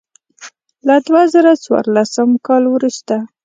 [0.87, 3.15] له دوه زره څوارلسم کال وروسته.